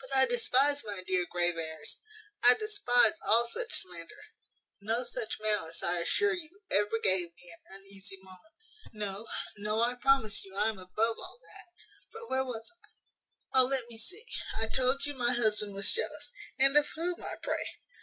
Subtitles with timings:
[0.00, 1.98] But I despise, my dear Graveairs,
[2.42, 4.22] I despise all such slander.
[4.80, 8.54] No such malice, I assure you, ever gave me an uneasy moment.
[8.94, 9.26] No,
[9.58, 11.66] no, I promise you I am above all that.
[12.18, 12.66] But where was
[13.52, 13.58] I?
[13.60, 14.24] O let me see,
[14.58, 17.66] I told you my husband was jealous And of whom, I pray?